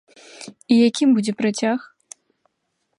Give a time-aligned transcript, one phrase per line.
[0.75, 1.77] І якім будзе працяг?